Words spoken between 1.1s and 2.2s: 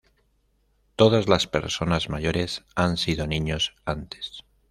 las personas